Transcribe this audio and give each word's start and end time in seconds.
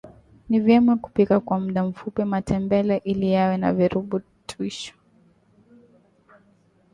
ni 0.49 0.59
vyema 0.59 0.97
kupika 0.97 1.39
kwa 1.39 1.59
mda 1.59 1.83
mfupi 1.85 2.23
matembele 2.23 2.97
ili 2.97 3.31
yawe 3.31 3.57
na 3.57 3.73
virutubisho 3.73 4.93